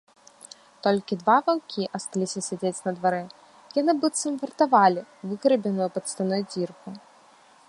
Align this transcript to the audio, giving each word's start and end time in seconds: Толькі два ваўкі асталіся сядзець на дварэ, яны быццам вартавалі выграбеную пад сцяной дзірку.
Толькі 0.85 1.17
два 1.23 1.35
ваўкі 1.49 1.83
асталіся 1.99 2.39
сядзець 2.47 2.81
на 2.87 2.91
дварэ, 2.97 3.21
яны 3.81 3.91
быццам 4.01 4.33
вартавалі 4.45 5.01
выграбеную 5.27 5.87
пад 5.99 6.03
сцяной 6.15 6.41
дзірку. 6.53 6.89